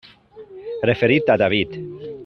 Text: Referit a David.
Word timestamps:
Referit 0.91 1.31
a 1.35 1.37
David. 1.45 1.79